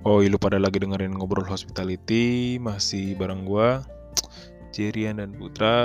Oh, 0.00 0.24
lu 0.24 0.40
pada 0.40 0.56
lagi 0.56 0.80
dengerin 0.80 1.12
ngobrol 1.12 1.44
hospitality 1.44 2.56
masih 2.56 3.12
bareng 3.20 3.44
gua 3.44 3.84
Jerian 4.72 5.20
dan 5.20 5.36
Putra. 5.36 5.76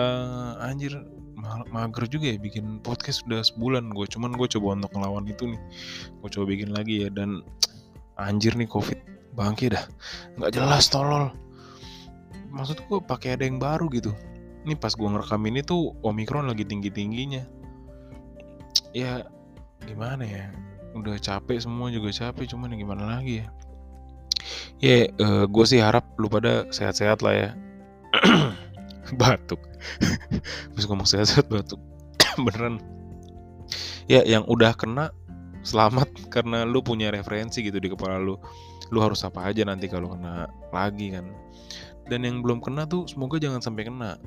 Anjir, 0.64 0.96
ma- 1.36 1.68
mager 1.68 2.08
juga 2.08 2.32
ya 2.32 2.40
bikin 2.40 2.80
podcast 2.80 3.28
udah 3.28 3.44
sebulan 3.44 3.92
gue. 3.92 4.08
Cuman 4.08 4.40
gue 4.40 4.48
coba 4.48 4.80
untuk 4.80 4.96
ngelawan 4.96 5.28
itu 5.28 5.52
nih. 5.52 5.62
Gue 6.24 6.30
coba 6.32 6.46
bikin 6.48 6.72
lagi 6.72 7.04
ya 7.04 7.10
dan 7.12 7.44
anjir 8.16 8.56
nih 8.56 8.72
covid 8.72 8.96
bangke 9.36 9.68
dah. 9.68 9.84
nggak 10.40 10.56
jelas 10.56 10.88
tolol. 10.88 11.36
Maksud 12.56 12.88
gue 12.88 13.00
pakai 13.04 13.36
ada 13.36 13.44
yang 13.44 13.60
baru 13.60 13.92
gitu. 13.92 14.16
Ini 14.64 14.80
pas 14.80 14.96
gue 14.96 15.06
ngerekam 15.12 15.44
ini 15.44 15.60
tuh 15.60 15.92
Omikron 16.08 16.48
lagi 16.48 16.64
tinggi-tingginya. 16.64 17.44
Ya 18.96 19.28
gimana 19.84 20.24
ya? 20.24 20.56
Udah 20.96 21.20
capek 21.20 21.60
semua 21.60 21.92
juga 21.92 22.16
capek 22.16 22.48
cuman 22.48 22.72
ya 22.72 22.78
gimana 22.80 23.04
lagi 23.20 23.44
ya? 23.44 23.52
Ya, 24.86 25.10
yeah, 25.10 25.50
gue 25.50 25.66
sih 25.66 25.82
harap 25.82 26.06
lu 26.22 26.30
pada 26.30 26.70
sehat-sehat 26.70 27.26
lah 27.26 27.34
ya. 27.34 27.50
batuk. 29.22 29.58
Bisa 30.78 30.86
ngomong 30.86 31.10
sehat-sehat 31.10 31.50
batuk. 31.50 31.82
Beneran. 32.46 32.78
Ya, 34.06 34.22
yang 34.22 34.46
udah 34.46 34.78
kena 34.78 35.10
selamat 35.66 36.06
karena 36.38 36.70
lu 36.70 36.86
punya 36.86 37.10
referensi 37.10 37.66
gitu 37.66 37.82
di 37.82 37.90
kepala 37.90 38.22
lu. 38.22 38.38
Lu 38.94 39.02
harus 39.02 39.26
apa 39.26 39.50
aja 39.50 39.66
nanti 39.66 39.90
kalau 39.90 40.14
kena 40.14 40.46
lagi 40.70 41.18
kan. 41.18 41.34
Dan 42.06 42.22
yang 42.22 42.46
belum 42.46 42.62
kena 42.62 42.86
tuh 42.86 43.10
semoga 43.10 43.42
jangan 43.42 43.66
sampai 43.66 43.90
kena. 43.90 44.22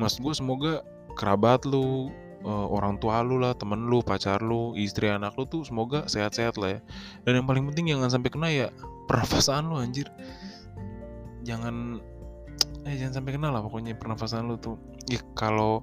Mas 0.00 0.16
gue 0.16 0.32
semoga 0.32 0.80
kerabat 1.20 1.68
lu, 1.68 2.08
uh, 2.48 2.66
orang 2.72 2.96
tua 2.96 3.20
lu 3.20 3.36
lah, 3.44 3.52
temen 3.52 3.92
lu, 3.92 4.00
pacar 4.00 4.40
lu, 4.40 4.72
istri 4.72 5.12
anak 5.12 5.36
lu 5.36 5.44
tuh 5.44 5.68
semoga 5.68 6.08
sehat-sehat 6.08 6.56
lah 6.56 6.80
ya. 6.80 6.84
Dan 7.28 7.44
yang 7.44 7.44
paling 7.44 7.68
penting 7.68 7.92
jangan 7.92 8.08
sampai 8.08 8.32
kena 8.32 8.48
ya 8.48 8.68
pernafasan 9.06 9.70
lu 9.70 9.78
anjir. 9.80 10.06
Jangan 11.46 12.02
eh 12.86 12.94
jangan 12.94 13.22
sampai 13.22 13.34
kena 13.34 13.50
lah 13.50 13.62
pokoknya 13.62 13.98
pernafasan 13.98 14.50
lu 14.50 14.58
tuh. 14.58 14.78
Ya 15.10 15.22
kalau 15.38 15.82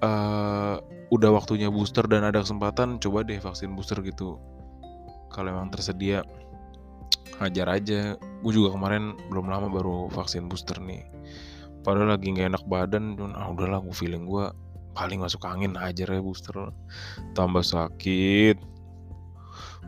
uh, 0.00 0.76
udah 1.12 1.30
waktunya 1.32 1.68
booster 1.68 2.04
dan 2.08 2.24
ada 2.24 2.40
kesempatan 2.40 3.00
coba 3.00 3.24
deh 3.24 3.40
vaksin 3.40 3.72
booster 3.76 4.00
gitu. 4.04 4.40
Kalau 5.32 5.48
emang 5.52 5.72
tersedia 5.72 6.24
hajar 7.40 7.68
aja. 7.68 8.16
Gue 8.44 8.52
juga 8.52 8.76
kemarin 8.76 9.16
belum 9.32 9.48
lama 9.48 9.68
baru 9.68 10.08
vaksin 10.12 10.48
booster 10.48 10.80
nih. 10.80 11.04
Padahal 11.84 12.16
lagi 12.16 12.32
nggak 12.32 12.56
enak 12.56 12.64
badan, 12.64 13.12
cuman 13.20 13.36
ah 13.36 13.52
udahlah 13.52 13.84
gue 13.84 13.92
feeling 13.92 14.24
gue 14.24 14.48
paling 14.94 15.20
masuk 15.20 15.42
angin 15.44 15.74
aja 15.74 16.06
ya 16.06 16.22
booster 16.22 16.54
tambah 17.34 17.66
sakit 17.66 18.56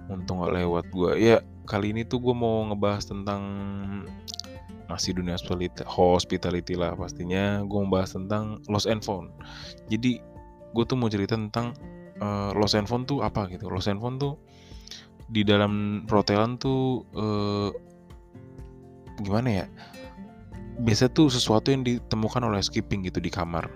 untung 0.06 0.42
gak 0.42 0.54
lewat 0.54 0.86
gue 0.94 1.10
ya 1.18 1.36
kali 1.66 1.90
ini 1.90 2.06
tuh 2.06 2.22
gue 2.22 2.34
mau 2.34 2.62
ngebahas 2.70 3.10
tentang 3.10 3.42
masih 4.86 5.18
dunia 5.18 5.34
hospitality 5.84 6.78
lah 6.78 6.94
pastinya. 6.94 7.60
Gue 7.66 7.78
mau 7.84 7.98
bahas 8.00 8.14
tentang 8.14 8.62
lost 8.70 8.86
and 8.86 9.02
found. 9.02 9.34
Jadi 9.90 10.22
gue 10.72 10.84
tuh 10.86 10.96
mau 10.96 11.10
cerita 11.10 11.34
tentang 11.34 11.74
uh, 12.22 12.54
lost 12.54 12.78
and 12.78 12.86
found 12.86 13.10
tuh 13.10 13.20
apa 13.22 13.50
gitu. 13.50 13.66
Lost 13.66 13.90
and 13.90 13.98
found 13.98 14.22
tuh 14.22 14.38
di 15.26 15.42
dalam 15.42 16.06
perhotelan 16.06 16.56
tuh 16.56 17.02
uh, 17.18 17.70
gimana 19.20 19.64
ya? 19.64 19.66
Biasa 20.76 21.10
tuh 21.10 21.32
sesuatu 21.32 21.72
yang 21.74 21.82
ditemukan 21.82 22.46
oleh 22.46 22.62
skipping 22.62 23.02
gitu 23.08 23.18
di 23.18 23.32
kamar. 23.32 23.66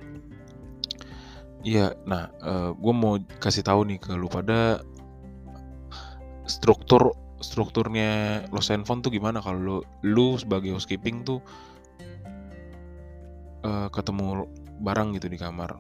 Iya, 1.61 1.93
nah 2.09 2.33
uh, 2.41 2.73
gue 2.73 2.95
mau 2.97 3.21
kasih 3.37 3.61
tahu 3.61 3.85
nih 3.85 4.01
ke 4.01 4.17
lu 4.17 4.33
pada 4.33 4.81
struktur 6.51 7.15
strukturnya 7.41 8.45
Los 8.53 8.69
Handphone 8.69 9.01
tuh 9.01 9.15
gimana 9.15 9.41
kalau 9.41 9.59
lu, 9.59 9.77
lu 10.05 10.29
sebagai 10.37 10.77
housekeeping 10.77 11.25
tuh 11.25 11.41
uh, 13.65 13.89
ketemu 13.89 14.45
barang 14.83 15.17
gitu 15.17 15.31
di 15.31 15.39
kamar. 15.41 15.73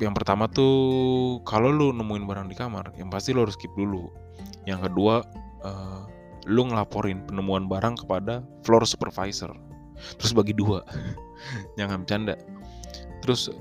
Yang 0.00 0.14
pertama 0.16 0.48
tuh 0.48 1.38
kalau 1.44 1.70
lu 1.70 1.92
nemuin 1.92 2.24
barang 2.24 2.46
di 2.48 2.56
kamar, 2.56 2.90
yang 2.96 3.12
pasti 3.12 3.36
lu 3.36 3.44
harus 3.44 3.54
skip 3.54 3.70
dulu. 3.76 4.08
Yang 4.64 4.90
kedua, 4.90 5.22
uh, 5.62 6.02
lu 6.48 6.66
ngelaporin 6.72 7.22
penemuan 7.28 7.68
barang 7.68 8.00
kepada 8.00 8.40
floor 8.64 8.88
supervisor. 8.88 9.52
Terus 10.16 10.32
bagi 10.32 10.56
dua, 10.56 10.80
jangan 11.78 12.02
bercanda 12.02 12.34
terus 13.20 13.52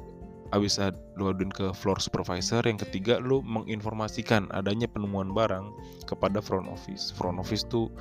abis 0.49 0.81
lu 1.13 1.29
aduin 1.29 1.53
ke 1.53 1.69
floor 1.77 2.01
supervisor 2.01 2.65
yang 2.65 2.81
ketiga 2.81 3.21
lu 3.21 3.45
menginformasikan 3.45 4.49
adanya 4.49 4.89
penemuan 4.89 5.29
barang 5.29 5.69
kepada 6.09 6.41
front 6.41 6.65
office. 6.65 7.13
Front 7.13 7.37
office 7.37 7.61
tuh 7.69 7.93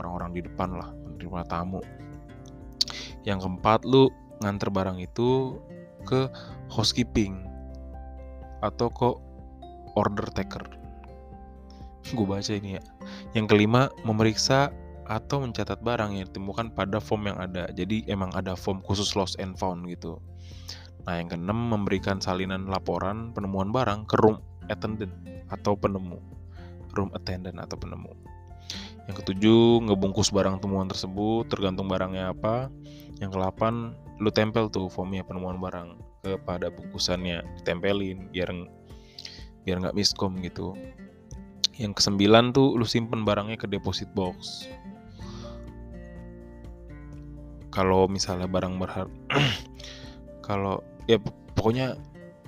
orang-orang 0.00 0.40
di 0.40 0.40
depan 0.48 0.72
lah 0.80 0.88
menerima 1.04 1.44
tamu. 1.52 1.84
Yang 3.28 3.44
keempat 3.44 3.84
lu 3.84 4.08
nganter 4.40 4.72
barang 4.72 4.96
itu 4.96 5.60
ke 6.08 6.32
housekeeping 6.72 7.44
atau 8.64 8.88
ke 8.88 9.08
order 10.00 10.24
taker. 10.32 10.64
Gue 12.16 12.24
baca 12.24 12.52
ini 12.56 12.80
ya. 12.80 12.82
Yang 13.36 13.52
kelima 13.52 13.92
memeriksa 14.08 14.72
atau 15.04 15.44
mencatat 15.44 15.84
barang 15.84 16.16
yang 16.16 16.24
ditemukan 16.32 16.72
pada 16.72 16.96
form 16.96 17.28
yang 17.28 17.36
ada. 17.36 17.68
Jadi 17.76 18.08
emang 18.08 18.32
ada 18.32 18.56
form 18.56 18.80
khusus 18.88 19.12
lost 19.12 19.36
and 19.36 19.52
found 19.60 19.84
gitu 19.84 20.16
Nah, 21.10 21.18
yang 21.18 21.26
keenam 21.26 21.74
memberikan 21.74 22.22
salinan 22.22 22.70
laporan 22.70 23.34
penemuan 23.34 23.74
barang 23.74 24.06
ke 24.06 24.14
room 24.22 24.38
attendant 24.70 25.10
atau 25.50 25.74
penemu. 25.74 26.22
Room 26.94 27.10
attendant 27.18 27.58
atau 27.58 27.74
penemu. 27.74 28.14
Yang 29.10 29.26
ketujuh, 29.26 29.90
ngebungkus 29.90 30.30
barang 30.30 30.62
temuan 30.62 30.86
tersebut 30.86 31.50
tergantung 31.50 31.90
barangnya 31.90 32.30
apa. 32.30 32.70
Yang 33.18 33.42
kelapan, 33.42 33.98
lu 34.22 34.30
tempel 34.30 34.70
tuh 34.70 34.86
formnya 34.86 35.26
penemuan 35.26 35.58
barang 35.58 35.98
kepada 36.22 36.70
bungkusannya, 36.70 37.42
tempelin 37.66 38.30
biar 38.30 38.54
biar 39.66 39.82
nggak 39.82 39.98
miskom 39.98 40.38
gitu. 40.46 40.78
Yang 41.74 41.98
kesembilan 41.98 42.54
tuh 42.54 42.78
lu 42.78 42.86
simpen 42.86 43.26
barangnya 43.26 43.58
ke 43.58 43.66
deposit 43.66 44.06
box. 44.14 44.70
Kalau 47.74 48.06
misalnya 48.06 48.46
barang 48.46 48.78
berharga 48.78 49.10
kalau 50.50 50.82
ya 51.06 51.22
pokoknya 51.54 51.94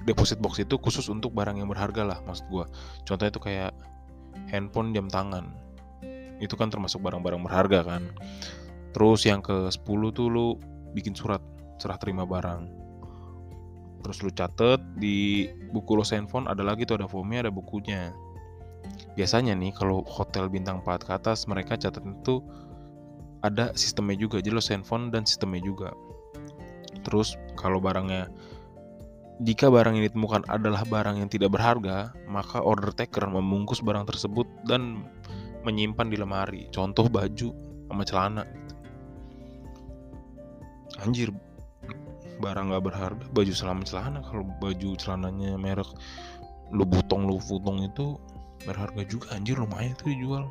deposit 0.02 0.42
box 0.42 0.58
itu 0.58 0.74
khusus 0.82 1.06
untuk 1.06 1.30
barang 1.30 1.62
yang 1.62 1.70
berharga 1.70 2.02
lah 2.02 2.18
maksud 2.26 2.50
gue 2.50 2.66
contohnya 3.06 3.30
itu 3.30 3.38
kayak 3.38 3.70
handphone 4.50 4.96
jam 4.96 5.06
tangan. 5.08 5.52
Itu 6.42 6.58
kan 6.58 6.72
termasuk 6.72 7.04
barang-barang 7.04 7.42
berharga 7.44 7.86
kan. 7.86 8.02
Terus 8.92 9.24
yang 9.24 9.40
ke 9.40 9.70
10 9.70 10.16
tuh 10.16 10.28
lu 10.28 10.46
bikin 10.92 11.14
surat 11.14 11.40
serah 11.78 11.96
terima 12.00 12.26
barang. 12.26 12.68
Terus 14.02 14.18
lu 14.26 14.30
catet 14.34 14.82
di 14.98 15.46
buku 15.70 15.94
lo 15.94 16.02
handphone 16.02 16.50
ada 16.50 16.66
lagi 16.66 16.82
tuh 16.82 16.98
ada 16.98 17.06
formnya 17.06 17.46
ada 17.46 17.52
bukunya. 17.54 18.10
Biasanya 19.14 19.54
nih 19.54 19.70
kalau 19.72 20.02
hotel 20.02 20.50
bintang 20.50 20.82
4 20.82 21.06
ke 21.06 21.12
atas 21.14 21.46
mereka 21.46 21.78
catat 21.78 22.02
itu 22.02 22.42
ada 23.46 23.70
sistemnya 23.78 24.18
juga. 24.18 24.42
Jadi 24.42 24.52
lo 24.52 24.62
handphone 24.62 25.14
dan 25.14 25.22
sistemnya 25.22 25.62
juga 25.62 25.94
Terus 27.02 27.34
kalau 27.58 27.82
barangnya 27.82 28.30
jika 29.42 29.66
barang 29.66 29.98
yang 29.98 30.06
ditemukan 30.06 30.46
adalah 30.46 30.86
barang 30.86 31.18
yang 31.18 31.26
tidak 31.26 31.50
berharga, 31.50 32.14
maka 32.30 32.62
order 32.62 32.94
taker 32.94 33.26
membungkus 33.26 33.82
barang 33.82 34.06
tersebut 34.06 34.46
dan 34.70 35.02
menyimpan 35.66 36.10
di 36.10 36.16
lemari. 36.18 36.62
Contoh 36.70 37.10
baju 37.10 37.50
sama 37.90 38.02
celana. 38.06 38.44
Anjir, 41.02 41.34
barang 42.38 42.70
gak 42.70 42.84
berharga, 42.86 43.24
baju 43.34 43.52
selama 43.54 43.82
celana. 43.82 44.22
Kalau 44.22 44.46
baju 44.62 44.90
celananya 44.94 45.58
merek 45.58 45.90
lu 46.72 46.88
butong 46.88 47.28
lu 47.28 47.36
futong 47.36 47.84
itu 47.84 48.16
berharga 48.64 49.02
juga 49.04 49.34
anjir 49.34 49.58
lumayan 49.58 49.92
itu 49.92 50.14
dijual. 50.14 50.46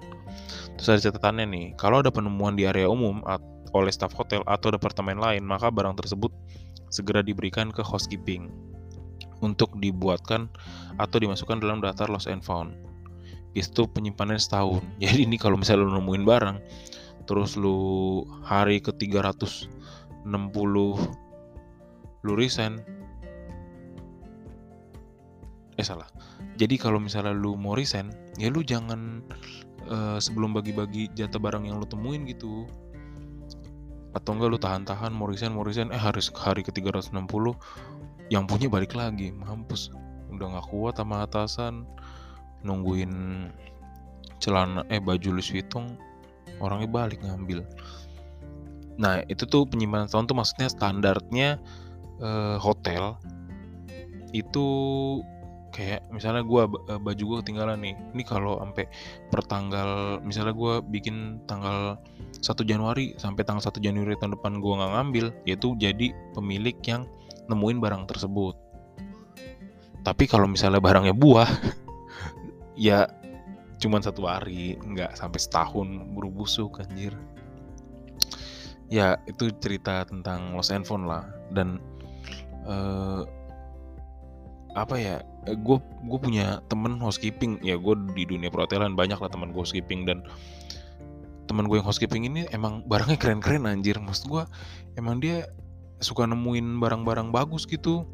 Terus 0.78 0.88
ada 0.92 1.02
catatannya 1.10 1.46
nih, 1.48 1.66
kalau 1.80 2.04
ada 2.04 2.12
penemuan 2.12 2.60
di 2.60 2.68
area 2.68 2.86
umum 2.92 3.24
oleh 3.72 3.92
staf 3.92 4.12
hotel 4.16 4.44
atau 4.48 4.72
departemen 4.72 5.20
lain, 5.20 5.44
maka 5.48 5.72
barang 5.72 5.96
tersebut 5.96 6.32
segera 6.92 7.24
diberikan 7.24 7.72
ke 7.72 7.80
housekeeping 7.80 8.52
untuk 9.42 9.74
dibuatkan 9.80 10.52
atau 11.00 11.18
dimasukkan 11.18 11.64
dalam 11.64 11.80
daftar 11.82 12.12
lost 12.12 12.30
and 12.30 12.44
found. 12.44 12.76
Itu 13.56 13.88
penyimpanan 13.90 14.38
setahun. 14.38 14.84
Jadi 15.04 15.26
ini 15.26 15.40
kalau 15.40 15.58
misalnya 15.58 15.88
lu 15.88 15.98
nemuin 15.98 16.24
barang, 16.24 16.58
terus 17.26 17.56
lu 17.56 18.22
hari 18.44 18.84
ke 18.84 18.94
360 18.94 19.68
lu 22.22 22.34
resign, 22.38 22.78
eh 25.80 25.86
salah. 25.86 26.06
Jadi 26.60 26.78
kalau 26.78 27.02
misalnya 27.02 27.34
lu 27.34 27.58
mau 27.58 27.74
resign, 27.74 28.14
ya 28.38 28.54
lu 28.54 28.62
jangan 28.62 29.26
uh, 29.90 30.22
sebelum 30.22 30.54
bagi-bagi 30.54 31.10
jatah 31.18 31.42
barang 31.42 31.66
yang 31.66 31.82
lu 31.82 31.88
temuin 31.90 32.30
gitu 32.30 32.70
atau 34.12 34.36
enggak 34.36 34.50
lu 34.52 34.60
tahan-tahan 34.60 35.12
mau 35.16 35.28
resign 35.28 35.56
mau 35.56 35.64
resign 35.64 35.90
eh 35.92 36.00
hari 36.00 36.20
hari 36.36 36.62
ke 36.62 36.72
360 36.76 37.16
yang 38.32 38.48
punya 38.48 38.68
balik 38.72 38.96
lagi 38.96 39.32
mampus. 39.32 39.92
Udah 40.32 40.56
nggak 40.56 40.68
kuat 40.72 41.00
sama 41.00 41.28
atasan. 41.28 41.84
Nungguin 42.64 43.12
celana 44.42 44.86
eh 44.88 45.02
baju 45.02 45.38
Louis 45.38 45.50
Vuitton 45.52 45.98
orangnya 46.62 46.90
balik 46.90 47.20
ngambil. 47.24 47.66
Nah 49.02 49.24
itu 49.28 49.44
tuh 49.50 49.66
penyimpanan 49.66 50.08
setahun 50.08 50.28
tuh 50.30 50.38
maksudnya 50.38 50.68
standarnya 50.70 51.50
eh, 52.22 52.58
hotel 52.62 53.18
itu 54.32 54.68
kayak 55.72 56.04
misalnya 56.12 56.44
gue 56.44 56.62
baju 57.00 57.24
gue 57.24 57.38
ketinggalan 57.42 57.80
nih 57.80 57.96
ini 58.12 58.24
kalau 58.28 58.60
sampai 58.60 58.92
pertanggal 59.32 60.20
misalnya 60.20 60.52
gue 60.52 60.74
bikin 60.92 61.40
tanggal 61.48 61.96
1 62.44 62.44
Januari 62.68 63.16
sampai 63.16 63.48
tanggal 63.48 63.64
1 63.64 63.80
Januari 63.80 64.20
tahun 64.20 64.36
depan 64.36 64.60
gue 64.60 64.74
nggak 64.76 64.94
ngambil 65.00 65.26
yaitu 65.48 65.74
jadi 65.80 66.12
pemilik 66.36 66.76
yang 66.84 67.08
nemuin 67.48 67.80
barang 67.80 68.04
tersebut. 68.08 68.56
Tapi 70.02 70.24
kalau 70.26 70.50
misalnya 70.50 70.84
barangnya 70.84 71.16
buah 71.16 71.48
ya 72.78 73.08
cuman 73.82 74.04
satu 74.04 74.30
hari 74.30 74.78
nggak 74.78 75.18
sampai 75.18 75.40
setahun 75.40 75.88
buru 76.12 76.30
busuk 76.30 76.84
anjir. 76.84 77.16
Ya 78.92 79.16
itu 79.24 79.48
cerita 79.64 80.04
tentang 80.04 80.52
Los 80.56 80.68
Handphone 80.68 81.08
lah. 81.08 81.24
Dan 81.56 81.80
uh, 82.68 83.24
apa 84.74 84.96
ya 84.96 85.16
gue 85.50 85.78
eh, 85.78 85.88
gue 86.08 86.20
punya 86.22 86.62
temen 86.70 86.98
housekeeping. 87.02 87.60
Ya 87.66 87.76
gue 87.76 87.96
di 88.16 88.24
dunia 88.28 88.48
perhotelan 88.54 88.94
banyak 88.94 89.18
lah 89.18 89.30
teman 89.32 89.52
gue 89.52 89.62
housekeeping 89.62 90.06
dan 90.08 90.24
teman 91.50 91.68
gue 91.68 91.82
yang 91.82 91.88
housekeeping 91.88 92.24
ini 92.30 92.48
emang 92.56 92.86
barangnya 92.88 93.18
keren-keren 93.20 93.68
anjir. 93.68 93.98
Maksud 94.00 94.30
gue 94.30 94.44
emang 94.96 95.20
dia 95.20 95.50
suka 96.00 96.26
nemuin 96.26 96.80
barang-barang 96.80 97.34
bagus 97.34 97.68
gitu. 97.68 98.08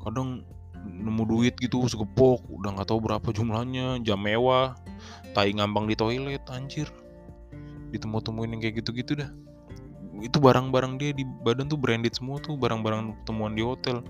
Kadang 0.00 0.46
nemu 0.86 1.22
duit 1.26 1.54
gitu 1.58 1.82
segepok 1.90 2.46
udah 2.46 2.78
nggak 2.78 2.86
tahu 2.86 3.02
berapa 3.02 3.26
jumlahnya 3.34 3.98
jam 4.06 4.22
mewah 4.22 4.78
tai 5.34 5.50
ngambang 5.50 5.90
di 5.90 5.98
toilet 5.98 6.42
anjir. 6.48 6.88
Ditemu-temuin 7.90 8.54
yang 8.54 8.60
kayak 8.62 8.82
gitu-gitu 8.82 9.18
dah 9.18 9.30
itu 10.22 10.38
barang-barang 10.40 10.96
dia 11.00 11.10
di 11.12 11.24
badan 11.24 11.68
tuh 11.68 11.78
branded 11.80 12.14
semua 12.14 12.40
tuh 12.40 12.56
barang-barang 12.56 13.26
temuan 13.28 13.52
di 13.52 13.62
hotel. 13.64 14.00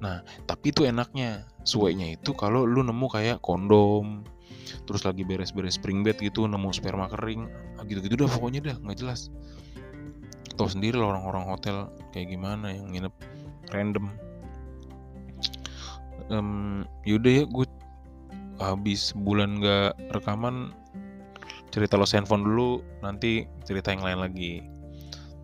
Nah 0.00 0.24
tapi 0.48 0.72
itu 0.72 0.86
enaknya. 0.86 1.44
Suenya 1.62 2.18
itu 2.18 2.34
kalau 2.34 2.66
lu 2.66 2.82
nemu 2.82 3.06
kayak 3.06 3.38
kondom 3.38 4.26
terus 4.82 5.06
lagi 5.06 5.22
beres-beres 5.22 5.78
spring 5.78 6.02
bed 6.02 6.18
gitu 6.18 6.42
nemu 6.48 6.74
sperma 6.74 7.06
kering 7.06 7.46
ah, 7.78 7.86
gitu-gitu 7.86 8.26
dah 8.26 8.30
pokoknya 8.30 8.60
dah 8.72 8.76
nggak 8.82 8.98
jelas. 8.98 9.30
Tau 10.58 10.68
sendiri 10.68 10.98
lah 10.98 11.14
orang-orang 11.14 11.44
hotel 11.46 11.76
kayak 12.10 12.34
gimana 12.34 12.74
yang 12.74 12.90
nginep 12.90 13.14
random. 13.70 14.10
Um, 16.30 16.82
yaudah 17.04 17.42
ya 17.42 17.44
gue 17.44 17.66
habis 18.62 19.10
bulan 19.12 19.58
gak 19.58 19.98
rekaman 20.14 20.70
cerita 21.72 21.96
lo 21.96 22.04
handphone 22.04 22.44
dulu 22.44 22.84
nanti 23.00 23.48
cerita 23.64 23.90
yang 23.90 24.04
lain 24.04 24.20
lagi 24.20 24.62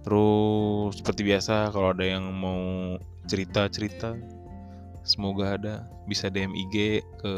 Terus 0.07 0.99
seperti 0.99 1.23
biasa 1.27 1.75
kalau 1.75 1.93
ada 1.93 2.05
yang 2.07 2.31
mau 2.33 2.97
cerita-cerita 3.27 4.15
semoga 5.03 5.57
ada. 5.59 5.75
Bisa 6.09 6.33
DM 6.33 6.57
IG 6.57 7.05
ke 7.21 7.33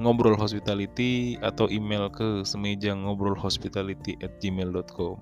ngobrol 0.00 0.36
hospitality 0.36 1.36
atau 1.44 1.68
email 1.68 2.08
ke 2.08 2.44
semeja 2.44 2.96
ngobrol 2.96 3.36
hospitality 3.36 4.16
at 4.24 4.32
gmail.com 4.40 5.20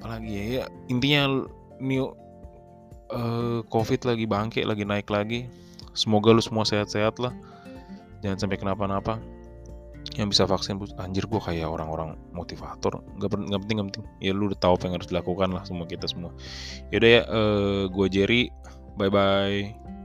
apalagi 0.00 0.32
ya, 0.32 0.44
ya 0.48 0.64
intinya 0.88 1.44
new 1.76 2.08
uh, 3.12 3.60
covid 3.68 4.00
lagi 4.08 4.24
bangkit 4.24 4.64
lagi 4.64 4.88
naik 4.88 5.12
lagi. 5.12 5.44
Semoga 5.92 6.32
lu 6.32 6.40
semua 6.40 6.64
sehat-sehat 6.64 7.20
lah. 7.20 7.36
Jangan 8.24 8.46
sampai 8.46 8.56
kenapa-napa 8.56 9.20
yang 10.18 10.26
bisa 10.30 10.42
vaksin 10.48 10.80
anjir 10.98 11.26
gue 11.26 11.40
kayak 11.40 11.70
orang-orang 11.70 12.18
motivator. 12.34 12.98
Nggak 13.18 13.30
nggak 13.46 13.60
penting 13.62 13.76
nggak 13.78 13.88
penting. 13.94 14.04
Ya 14.18 14.32
lu 14.34 14.50
udah 14.50 14.58
tahu 14.58 14.74
apa 14.78 14.84
yang 14.90 14.94
harus 14.98 15.08
dilakukan 15.10 15.48
lah 15.54 15.62
semua 15.62 15.86
kita 15.86 16.06
semua. 16.10 16.34
Yaudah 16.90 17.10
ya 17.10 17.22
uh, 17.26 17.26
eh, 17.30 17.82
gue 17.90 18.06
Jerry. 18.10 18.42
Bye 18.98 19.12
bye 19.12 19.99